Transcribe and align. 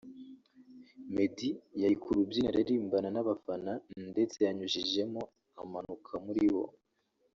Meddy 1.13 1.49
yari 1.81 1.95
ku 2.01 2.09
rubyiniro 2.17 2.49
aririmbana 2.57 3.09
n’abafana 3.11 3.71
ndetse 4.11 4.37
yanyujijemo 4.45 5.21
amanuka 5.63 6.13
muri 6.25 6.43
bo 6.53 6.65